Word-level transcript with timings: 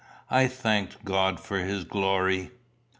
I 0.31 0.47
thanked 0.47 1.05
God 1.05 1.39
for 1.39 1.59
his 1.59 1.83
glory. 1.83 2.49